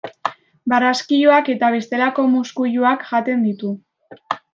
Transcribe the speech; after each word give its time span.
Barraskiloak 0.71 1.51
eta 1.53 1.69
bestelako 1.75 2.25
muskuiluak 2.37 3.05
jaten 3.11 3.45
ditu. 3.49 3.71